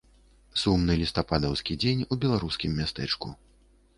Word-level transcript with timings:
Сумны 0.61 0.95
лістападаўскі 1.01 1.77
дзень 1.83 2.03
у 2.11 2.19
беларускім 2.25 2.71
мястэчку. 2.79 3.27